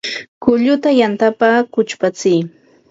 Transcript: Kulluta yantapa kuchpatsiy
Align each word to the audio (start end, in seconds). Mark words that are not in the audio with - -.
Kulluta 0.43 0.89
yantapa 0.99 1.49
kuchpatsiy 1.73 2.37